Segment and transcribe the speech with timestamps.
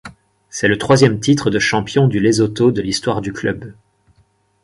[0.49, 3.75] C'est le troisième titre de champion du Lesotho de l'histoire du club.